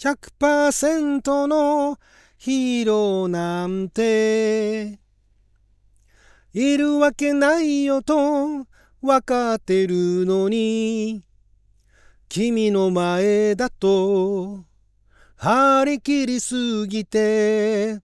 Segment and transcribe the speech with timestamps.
[0.00, 1.98] 100%の
[2.38, 4.98] ヒーローなんて。
[6.54, 8.66] いるわけないよと
[9.02, 11.22] わかってるのに。
[12.30, 14.64] 君の前だと
[15.36, 18.00] 張り切りすぎて。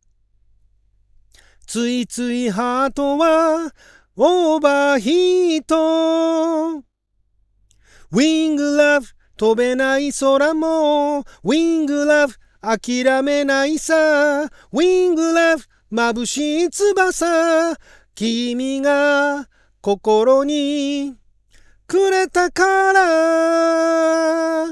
[1.67, 3.73] ついついハートは
[4.17, 6.85] オーバーヒート。
[8.11, 9.07] ウィングラブ
[9.37, 17.77] 飛べない空もウィングラブ諦めないさウィングラブ眩しい翼
[18.15, 19.49] 君が
[19.83, 21.15] 心に
[21.87, 24.67] くれたから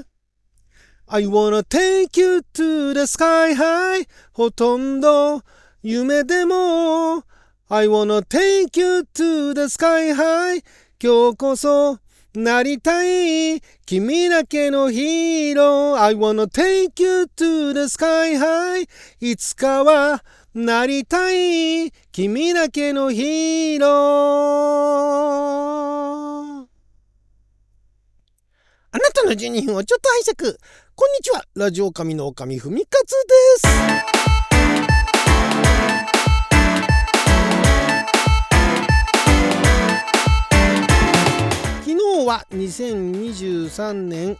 [1.06, 5.42] I wanna take you to the sky high ほとんど
[5.82, 7.22] 夢でも
[7.68, 10.64] I wanna take you to the sky high
[10.98, 11.98] 今日こそ
[12.36, 16.00] なりたい君だけのヒーロー。
[16.00, 18.88] I wanna take you to the sky high
[19.20, 23.90] いつかはなりたい君だけのヒーロー。
[28.90, 30.58] あなたの12分をちょっと拝借。
[30.96, 31.44] こんにちは。
[31.54, 33.10] ラジオ神の神ふみかつ
[33.62, 33.68] で
[34.28, 34.33] す。
[42.26, 44.38] は2023年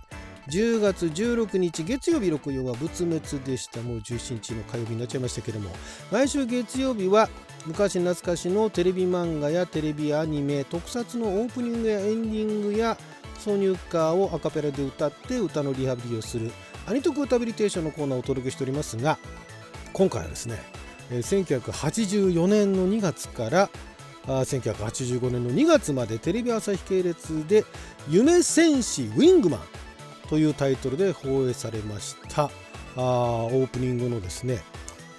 [0.48, 3.80] 10月16日月曜日6曜は仏滅でした。
[3.80, 5.70] もう17日の火曜日になっちゃいましたけども。
[6.10, 7.28] 毎週月曜日は
[7.66, 12.98] 昔懐かしのテレビ漫画やテレビアニメ特撮のオープニングやエンディングや
[13.38, 16.50] 挿入歌をアカペラで歌って歌のリハビリをする
[16.86, 19.19] アニトク歌ビリテーションのコーナーをお届けしておりますが
[19.92, 20.58] 今回はですね
[21.10, 23.70] 1984年の2月から
[24.27, 27.64] 1985年の2月までテレビ朝日系列で
[28.08, 29.61] 「夢戦士ウィングマン」
[30.28, 32.50] というタイトルで放映されました。
[32.97, 34.62] あオープニングのですね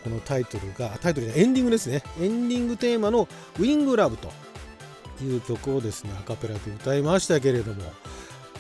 [0.04, 2.04] このタイトルがタイトルでエンディングですね。
[2.20, 3.28] エンディングテーマの
[3.60, 4.32] 「ウィングラブ」と
[5.24, 7.84] いう曲をですねアカペラで歌いましたけれども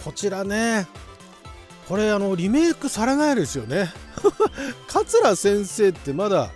[0.04, 0.88] こちらね
[1.88, 3.92] これあのリメイクされないですよね。
[4.88, 6.52] 桂先生ってまだ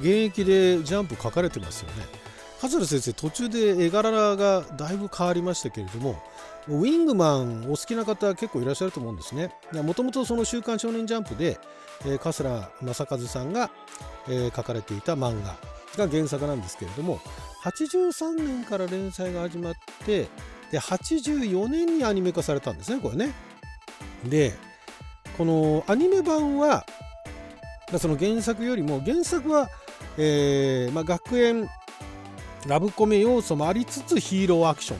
[0.00, 2.17] 現役でジャンプ書かれてますよね。
[2.60, 6.20] 桂先生途中で絵柄がだいぶ変わりましたけれども
[6.66, 9.50] ウィングマンお好きな方結構いらっしゃると思うんですね。
[9.72, 11.58] もともとその「週刊少年ジャンプで」
[12.04, 13.70] えー、桂正和さんが、
[14.28, 15.56] えー、書かれていた漫画
[15.96, 17.20] が原作なんですけれども
[17.64, 19.74] 83年から連載が始まっ
[20.04, 20.28] て
[20.70, 23.32] で84年にアニメ化されたんですねこれね。
[24.24, 24.54] で
[25.36, 26.84] このアニメ版は
[27.98, 29.70] その原作よりも原作は、
[30.18, 31.68] えーまあ、学園
[32.66, 34.98] ラブコメ要素もありつつヒーローアクション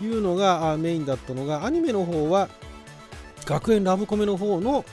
[0.00, 2.48] というのがメインだったのがアニメの方は
[3.44, 4.84] 学園ラブコメの方の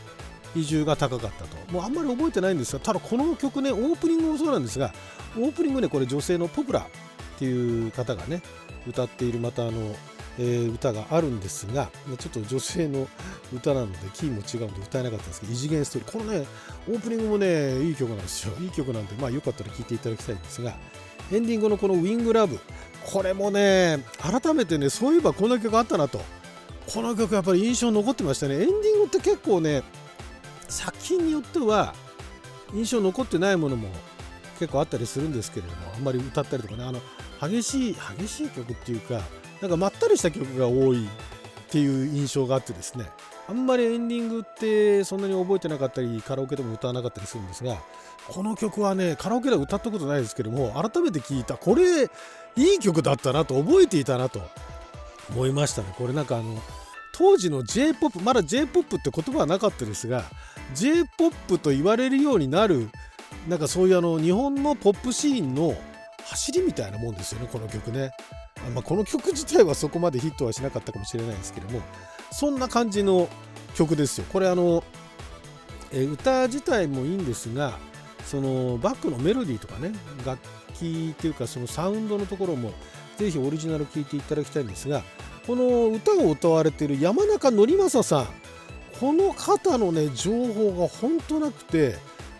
[0.53, 4.93] 比重が高かったともうあんまり覚えてないんですがただこの曲ねオープニングもそうなんですが
[5.37, 6.83] オープニングねこれ女性のポプラっ
[7.37, 8.41] ていう方がね
[8.87, 9.95] 歌っているまたあの、
[10.39, 13.07] えー、歌があるんですがちょっと女性の
[13.53, 16.47] 歌なのでキーも違うので歌えなかったんですけど異次元ストーリーこのね
[16.89, 18.53] オープニングもねいい曲なんですよ。
[18.59, 20.73] いい曲なんでまあよかったら聴いていただきたいんですが
[21.31, 22.59] エンディングのこのウィングラブ。
[23.05, 26.21] これもね改めてねそういえばこんな曲あったなと。
[26.91, 28.55] この曲やっぱり印象残ってましたね。
[28.55, 29.83] エンディングって結構ね
[30.67, 31.93] 作品によっては
[32.73, 33.89] 印象残ってないものも
[34.59, 36.83] 結構あったりするんですけれどもあんまり歌ったりとかね。
[36.83, 37.01] あの
[37.41, 39.21] 激しい激しい曲っていうか
[39.61, 41.09] なんかまったりした曲が多いっ
[41.69, 43.05] ていう印象があってですね。
[43.49, 47.77] あんまりエンディングってそんなに覚えてなかったりカラオケでも歌わなかったりするんですが
[48.27, 52.05] この曲はねカラオケでは歌ったことないですけども改めて聞いたこれい
[52.75, 54.39] い曲だったなと覚えていたなと
[55.31, 55.93] 思いましたね。
[55.97, 56.55] これなんかあの
[57.11, 60.25] 当時の J-POP まだ J-POP って言葉はなかったですが
[60.75, 62.89] J-POP と言われるようになる
[63.47, 65.75] なんかそういうあの日本のポップシーンの
[66.23, 68.11] 走りみたいなもんですよねこの曲ね、
[68.75, 71.81] まあ、この曲自体はそこまでヒットはしなかったかもしれないですけども
[72.31, 73.29] そんな感じの
[73.75, 74.25] 曲ですよ。
[74.31, 74.83] これあの、
[75.91, 77.79] え歌自体もいいんですが
[78.25, 79.91] そのバックのメロディーとかね
[80.23, 80.39] 楽
[80.75, 82.71] 器っていうかそのサウンドのところも
[83.17, 85.01] ぜひオリジナル聴いていただきたいんですが
[85.47, 88.27] この歌を歌われている山中則正さん
[88.99, 91.95] この方のね情報が本当なくて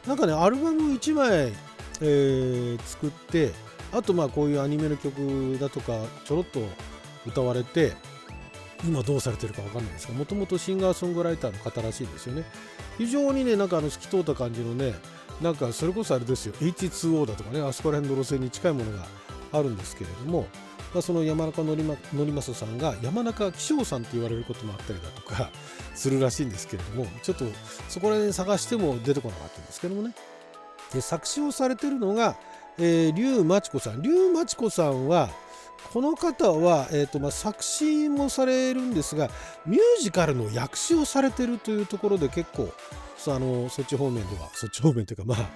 [0.05, 1.53] なんかねアルバム1枚、
[2.01, 3.51] えー、作って
[3.91, 6.61] あとまあこういうアニメの曲だとかちょろっと
[7.25, 7.93] 歌われて
[8.85, 12.43] 今どうされてるか分かんないですがもともとシンガーソングライターの方らしいですよね。
[12.97, 14.93] 非常にねなんかあの透き通った感じのね
[15.41, 16.53] なんかそれこそあれですよ。
[16.53, 19.05] H2O だとかねあそこら辺の路線に近いものが
[19.51, 20.47] あるんですけれども
[20.93, 21.75] まあ、その山中則
[22.31, 25.51] 正さんが山中気象さんと言われることもあったりだとか
[25.93, 27.45] するらしいんですけれどもちょっと
[27.87, 30.15] そこら辺探しても出てこなかったんですけどもね。
[30.93, 32.35] で作詞をされてるのが、
[32.79, 34.01] えー、竜真知子さん。
[34.01, 35.29] 竜真知子さんは
[35.93, 39.29] この方は、えーとまあ、作詞もされるんですが
[39.65, 42.71] ミュージカルの訳詞をされてるというところで結構
[43.27, 45.49] あのそっち方面ではそっち方面というかまあ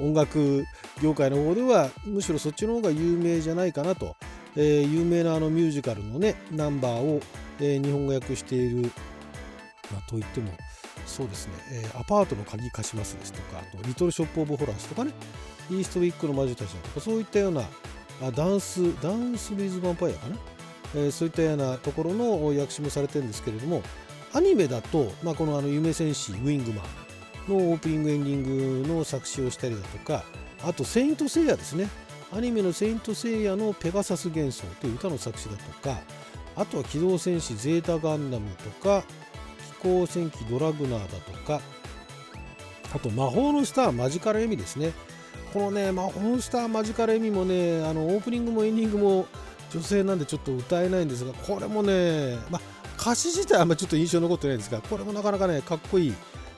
[0.00, 0.64] 音楽
[1.02, 4.16] 業界の方ではむしろそっちの方が有名じゃないかなと、
[4.56, 7.20] えー、有名なあのミュージカルのねナンバーを、
[7.60, 8.90] えー、日本語訳している、
[9.92, 10.50] まあ、といっても
[11.04, 15.12] そうですね、えー、アパートの鍵貸しますですとかあとリトルショップオブホラーズとかね。
[15.70, 17.62] イーストウィックの魔女たちだとかそういったような
[18.22, 20.36] あダンスダンス・ウィズ・ヴァンパイアかな、
[20.94, 23.82] えー、そういったようなところの訳詞もされてるんですけれども
[24.32, 26.84] アニメだと、まあ、このあの夢戦士ウィングマン
[27.48, 30.24] のオープニングエンディングの作詞をしたりだとか
[30.64, 31.88] あとセイント・セイヤですね。
[32.32, 35.98] アニメのセイント・セイヤのペガサス幻想という歌の作詞だとか
[36.54, 39.02] あとは機動戦士ゼータ・ガンダムとか
[39.82, 41.60] 飛行戦機ドラグナーだとか
[42.94, 44.92] あと魔法のスターマジカルエミですね。
[45.52, 49.26] このね、まあ、ホンスターマジカルエミもね、あのオープニングもエンディングも
[49.72, 52.60] 女性なんでちょっと歌えないんですが、これもね、まあ、
[53.00, 56.14] 歌詞自体はあんまちょっと印象残ってないんですが、これもなかなかね、かっこいい。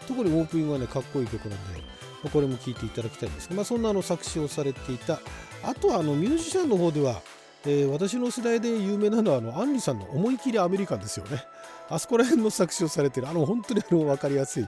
[0.07, 1.81] 特にオープニングはね、かっこいい曲なんで、
[2.23, 5.21] まあ、これも聴いていただきたいんですが、まあ、そんなあの作詞をされていた。
[5.65, 7.21] あとはあのミュージシャンの方では、
[7.65, 11.45] えー、私の世代で有名なのはあのアンリさんの思い切りアメリカンですよね。
[11.89, 14.67] あそこら辺の作詞をされてる、あの本当にあの分かりやすい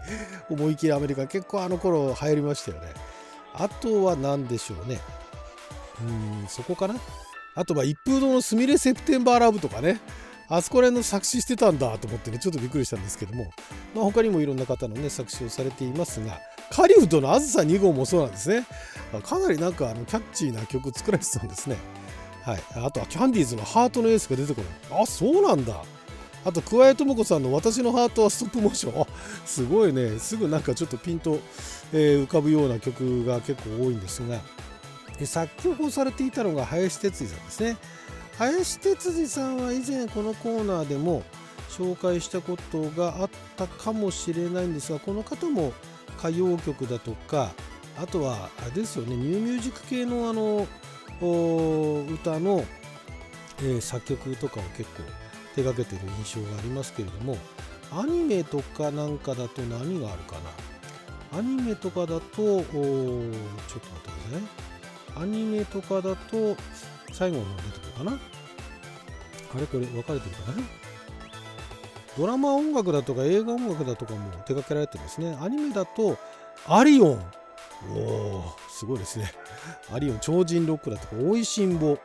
[0.49, 2.89] 思い切りアメリカン、結構あの頃流行りましたよね。
[3.55, 5.01] あとは何でしょうね。
[6.43, 6.97] うん、そこかな。
[7.55, 10.01] あとは一風堂のすみれセプテンバーラブとかね。
[10.49, 13.51] あそこら辺の作詞してたんだと思ってね、ちょっとびっくりしたんですけども、
[13.95, 16.39] まあ、他にもいろんな方のね、作詞をされていますが、
[16.71, 18.67] カリウッドのあずさ2号もそうなんですね。
[19.23, 21.77] かなりなんかあのキャッチーな曲作られてたんですね。
[22.43, 22.63] はい。
[22.77, 24.67] あとはキャンディーズのハートのエースが出てくる。
[24.91, 25.83] あ、そうなんだ。
[26.45, 29.07] あと、桑江智子さんの私のハートはストップモーション。
[29.47, 30.19] すごいね。
[30.19, 31.41] すぐなんかちょっとピンと、
[31.93, 34.41] えー、浮かぶような曲が結構多いんですが、
[35.25, 37.77] 作曲をされていたのが林哲司さんですね。
[38.39, 41.23] 林哲司さんは以前このコーナーでも
[41.71, 45.73] 紹介したことがあったかもしれないんですが、この方も
[46.19, 47.53] 歌謡曲だとか、
[47.97, 50.67] あとは、あれですよね、ニューミュージック系のあの、
[51.21, 52.65] 歌の、
[53.61, 55.03] えー、作曲とかを結構
[55.55, 57.37] 手がけてる印象がありますけれども
[57.93, 60.37] アニメとかなんかだと何があるか
[61.33, 61.39] な？
[61.39, 64.49] アニメとかだとちょっと待ってくださいね。
[65.17, 66.57] アニメとかだと
[67.13, 68.13] 最後の出てくるかな？
[68.13, 69.67] あれ？
[69.67, 70.63] これ分かれてるかな？
[72.17, 75.37] ドラマ音楽だとか映画音楽だとかも手掛けられてですね。
[75.41, 76.19] アニメだと
[76.67, 77.25] アリオン。
[77.91, 79.33] おおすごいですね。
[79.93, 81.99] アリオン超人ロックだとかおいしんぼ。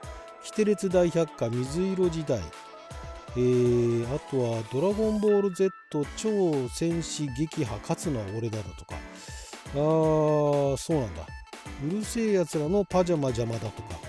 [0.44, 2.42] キテレツ大百科水色時代。
[3.40, 5.72] えー、あとは「ドラゴンボール Z
[6.18, 8.96] 超戦士撃破勝つのは俺だ」だとか。
[9.76, 11.26] あーそうなんだ。
[11.88, 14.00] うるせえやつらのパジャマ邪魔だとか。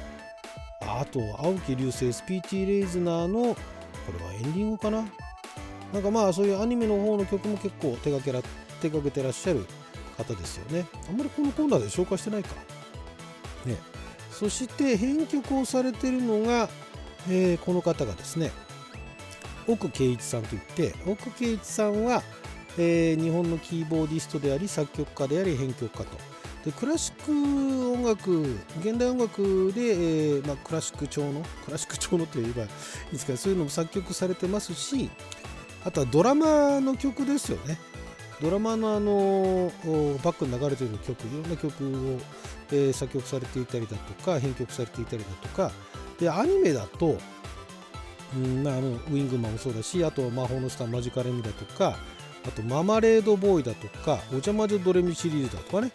[0.80, 3.58] あと青木流星スピーティーレイズナーのこ
[4.18, 5.04] れはエンディングかな。
[5.92, 8.42] なんかまあそういうアニメの方の曲も結構手掛けら
[8.80, 9.64] 手掛けてらっしゃる
[10.16, 10.86] 方ですよね。
[11.08, 12.50] あんまりこのコーナーで紹介してないか。
[13.64, 13.76] ね。
[14.32, 16.68] そして編曲をされてるのが、
[17.28, 18.50] えー、この方がですね。
[19.66, 22.22] 奥圭一さんといって奥圭一さんは、
[22.78, 26.04] えー、日本のキーボーディストであり作曲家であり編曲家と。
[26.64, 28.42] でクラシック音楽
[28.80, 32.68] 現代音楽で、えー、まあ、クラシック調のクラシック調のと言えばいい
[33.12, 35.08] ですかそういうのも作曲されてますし
[35.86, 37.78] あとはドラマの曲ですよね。
[38.42, 39.70] ドラマのあの
[40.22, 42.18] バックに流れている曲いろんな曲を、
[42.70, 45.70] えー、作曲されていたりだとか編曲されていたりだとか。
[46.20, 47.16] でアニメだと
[48.36, 51.96] うんあのウィングマンもそうだしあと魔法のスターマジカルミだとか
[52.46, 55.90] あとママレードボーイだとかお邪魔女ドレミシリーズだとかね、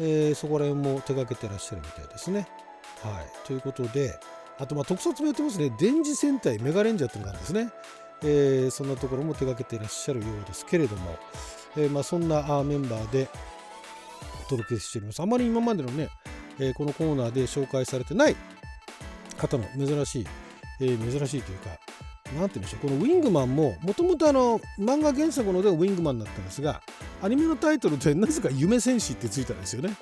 [0.00, 2.48] えー、そこら辺も手掛けてらっしゃるみたいですね。
[3.02, 4.18] はい、ということで
[4.58, 7.70] あとまあ特撮もやってますね電磁戦隊メガレンジャーっていうのがあるんですね。
[8.22, 11.18] えー、そんなところも手掛けていらっしゃるようですけれども、
[11.78, 13.28] えー、まあそんなメンバーで
[14.44, 15.22] お届けしております。
[15.22, 16.08] あまり今までのね、
[16.58, 18.36] えー、このコーナーで紹介されてない
[19.38, 20.26] 方の珍しい
[20.80, 21.70] えー、珍しいというか、
[22.38, 26.80] なんて言うんでしょう、このウィングマンも、もともとあの、漫画原作のではウィングマンだったんですが、
[27.22, 29.94] アニメのタイトルでなぜか夢戦士ってついたんですよね。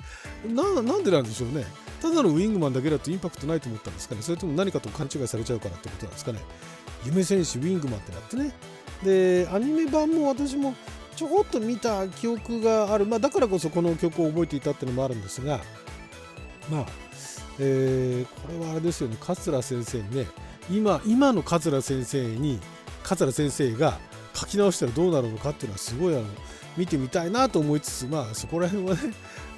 [0.47, 1.65] な、なんでなんでしょうね。
[2.01, 4.21] ただのウィングマンだけだとインパクトないと思ったんですかね。
[4.21, 6.39] それとも何かと勘違いされちゃうからってことなんですかね。
[7.05, 8.53] 夢戦士ウィングマンってなってね。
[9.03, 10.75] で、アニメ版も私も
[11.15, 13.05] ちょこっと見た記憶がある。
[13.05, 15.59] まあ、だからこそこの曲を覚えていたっていうのもあるんですが、
[16.69, 16.85] まあ、
[17.59, 20.27] えー、これはあれですよね、桂先生にね、
[20.69, 22.59] 今今の桂先生に
[23.03, 23.99] 桂先生が
[24.33, 26.25] 書き直したらどうなるのかっていうのはすごいあの
[26.77, 29.01] 見てみたいなと思いつつまあそこら辺はね、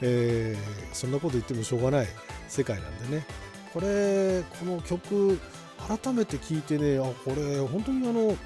[0.02, 2.08] えー、そんなこと言ってもしょうがない
[2.48, 3.26] 世界なんでね。
[3.74, 5.40] これこの曲
[5.88, 8.38] 改めて聞いてねあこれ本当にあの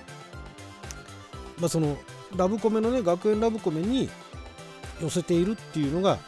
[1.60, 1.98] まあその
[2.36, 4.10] ラブコメのね学園ラブコメに
[5.01, 6.19] 寄せているっていうのが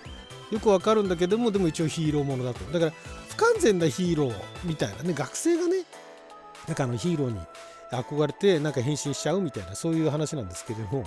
[0.52, 2.64] よくわかるんだけどもでも一応ヒーローものだと。
[2.72, 2.92] だから
[3.30, 5.77] 不完全なヒーローみたいなね学生がね
[6.68, 7.40] なんかあのヒーローに
[7.92, 11.06] 憧れてなんか変身しちゃうみたいなそういう話なんですけれども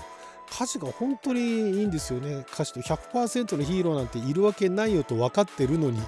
[0.52, 2.45] 歌詞が本当にいいんですよね。
[2.52, 6.00] 歌詞と100%のヒーローなんているわけないよと分かってるのに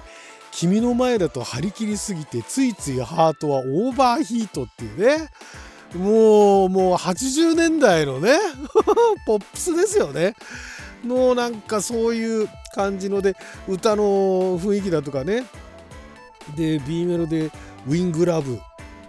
[0.51, 5.29] 君の前だと張り切りすぎてついついハートはオーバーヒートっていうね。
[5.95, 8.35] もうもう80年代のね
[9.27, 10.35] ポップスですよね。
[11.05, 13.35] のなんかそういう感じので
[13.67, 15.45] 歌の雰囲気だとかね。
[16.57, 17.51] で B メロで
[17.87, 18.59] ウィングラブ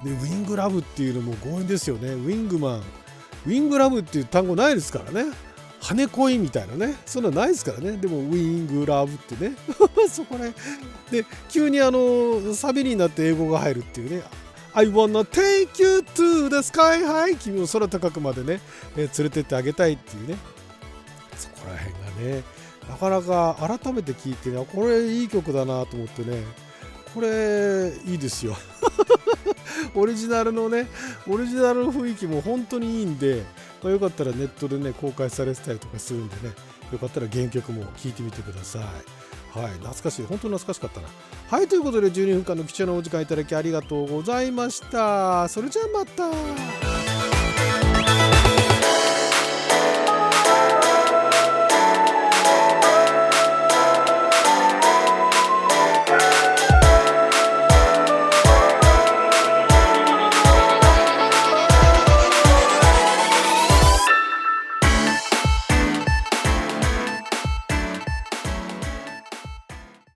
[0.05, 2.11] でウィングラブっていうのも強引ですよね。
[2.11, 2.83] ウィングマン。
[3.47, 5.33] ウィングラブっていう単語ないですからね。
[5.81, 6.95] 羽恋みたいなね。
[7.07, 7.97] そんなないですからね。
[7.97, 9.57] でもウィングラブってね。
[10.09, 10.47] そこら
[11.11, 14.23] で急にあのサビになって英語が入るっていうね。
[14.75, 17.05] I wanna take you to the sky.
[17.05, 18.61] high 君を空高くまでね、
[18.97, 20.37] え連れてってあげたいっていうね。
[21.37, 22.43] そこら辺がね。
[22.89, 26.43] なかなか改めて聞いてねこれいい曲だなと思ってね。
[27.15, 28.57] これいいですよ。
[29.95, 30.89] オリジナルのね
[31.29, 33.45] オリジナルの雰囲気も本当にいいんで、
[33.83, 36.53] まあ、よかったらネットでね公開されてたりとかするんでね
[36.93, 38.83] よかったら原曲も聴いてみてください。
[39.59, 40.27] はい懐かしい。
[40.27, 41.09] 本当に懐かしかったな。
[41.49, 45.49] はいということで12分間の貴重なお時間いただきありがとうございました。
[45.49, 46.84] それじゃあまた。